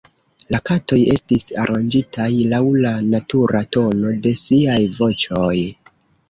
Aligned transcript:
La 0.53 0.59
katoj 0.69 0.97
estis 1.15 1.43
aranĝitaj 1.63 2.29
laŭ 2.53 2.61
la 2.85 2.95
natura 3.11 3.63
tono 3.77 4.15
de 4.25 4.33
siaj 4.45 4.79
voĉoj. 4.97 5.55